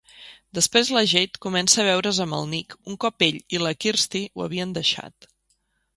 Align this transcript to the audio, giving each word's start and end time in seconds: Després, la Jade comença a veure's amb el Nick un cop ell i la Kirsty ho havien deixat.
Després, 0.57 0.87
la 0.95 1.03
Jade 1.11 1.41
comença 1.45 1.83
a 1.83 1.85
veure's 1.89 2.21
amb 2.25 2.37
el 2.37 2.49
Nick 2.55 2.75
un 2.93 2.99
cop 3.07 3.27
ell 3.29 3.37
i 3.57 3.61
la 3.65 3.75
Kirsty 3.85 4.23
ho 4.31 4.45
havien 4.47 4.77
deixat. 4.79 5.29